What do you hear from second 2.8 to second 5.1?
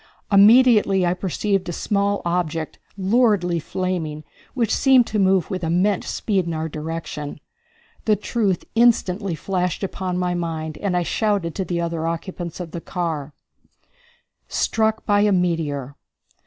luridly flaming, which seemed